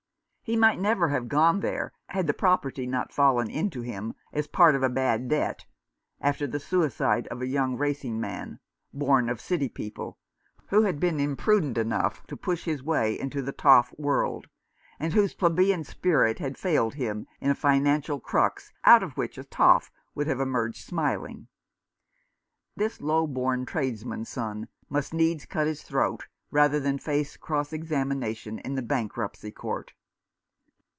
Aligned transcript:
He 0.43 0.57
might 0.57 0.79
never 0.81 1.07
have 1.07 1.29
gone 1.29 1.61
there 1.61 1.93
had 2.09 2.27
the 2.27 2.33
property 2.33 2.85
not 2.85 3.13
fallen 3.13 3.49
in 3.49 3.69
to 3.69 3.83
him, 3.83 4.15
as 4.33 4.47
part 4.47 4.75
of 4.75 4.83
a 4.83 4.89
bad 4.89 5.29
debt, 5.29 5.65
after 6.19 6.45
the 6.45 6.59
suicide 6.59 7.25
of 7.29 7.41
a 7.41 7.47
young 7.47 7.77
racing 7.77 8.19
man— 8.19 8.59
born 8.93 9.29
of 9.29 9.39
city 9.39 9.69
people— 9.69 10.17
who 10.67 10.81
had 10.81 10.99
been 10.99 11.21
im 11.21 11.37
prudent 11.37 11.77
enough 11.77 12.27
to 12.27 12.35
push 12.35 12.65
his 12.65 12.83
way 12.83 13.17
into 13.17 13.41
the 13.41 13.53
toff 13.53 13.93
world, 13.97 14.47
and 14.99 15.13
whose 15.13 15.33
plebeian 15.33 15.85
spirit 15.85 16.39
had 16.39 16.57
failed 16.57 16.95
him 16.95 17.27
in 17.39 17.49
a 17.49 17.55
financial 17.55 18.19
crux 18.19 18.73
out 18.83 19.03
of 19.03 19.15
which 19.15 19.37
a 19.37 19.45
toff 19.45 19.89
would 20.15 20.27
have 20.27 20.41
emerged 20.41 20.85
smiling. 20.85 21.47
This 22.75 22.99
low 22.99 23.25
born 23.25 23.65
trades 23.65 24.03
man's 24.03 24.27
son 24.27 24.67
must 24.89 25.13
needs 25.13 25.45
cut 25.45 25.65
his 25.67 25.83
throat, 25.83 26.27
rather 26.49 26.77
than 26.81 26.97
face 26.97 27.37
cross 27.37 27.71
examination 27.71 28.59
in 28.59 28.75
the 28.75 28.81
Bankruptcy 28.81 29.51
Court. 29.51 29.93